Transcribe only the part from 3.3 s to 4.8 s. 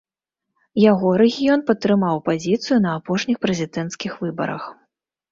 прэзідэнцкіх выбарах.